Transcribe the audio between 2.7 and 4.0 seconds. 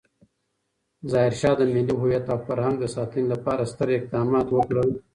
د ساتنې لپاره ستر